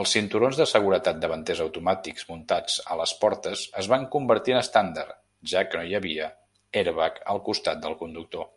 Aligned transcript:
Els 0.00 0.12
cinturons 0.14 0.56
de 0.60 0.64
seguretat 0.70 1.18
davanters 1.24 1.60
automàtics 1.64 2.26
muntats 2.30 2.78
a 2.94 2.96
les 3.00 3.12
portes 3.20 3.62
es 3.82 3.90
van 3.92 4.06
convertir 4.14 4.54
en 4.56 4.60
estàndard, 4.64 5.14
ja 5.52 5.62
que 5.68 5.82
no 5.82 5.90
hi 5.90 5.94
havia 6.00 6.30
airbag 6.82 7.22
al 7.34 7.42
costat 7.50 7.84
del 7.86 7.96
conductor. 8.02 8.50